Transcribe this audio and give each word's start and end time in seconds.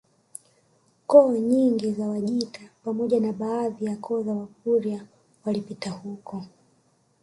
Koo 1.07 1.31
nyingi 1.37 1.91
za 1.91 2.07
Wajita 2.07 2.61
pamoja 2.83 3.19
na 3.19 3.33
baadhi 3.33 3.85
ya 3.85 3.95
koo 3.97 4.23
za 4.23 4.33
Wakurya 4.33 5.05
walipita 5.45 5.89
huko 5.91 6.43